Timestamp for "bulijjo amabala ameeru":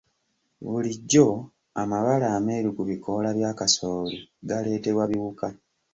0.69-2.69